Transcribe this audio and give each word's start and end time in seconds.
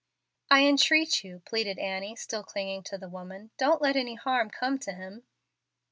"I 0.49 0.65
entreat 0.65 1.23
you," 1.23 1.43
pleaded 1.45 1.77
Annie, 1.77 2.15
still 2.15 2.41
clinging 2.41 2.81
to 2.85 2.97
the 2.97 3.07
woman, 3.07 3.51
"don't 3.59 3.83
let 3.83 3.95
any 3.95 4.15
harm 4.15 4.49
come 4.49 4.79
to 4.79 4.93
him." 4.93 5.25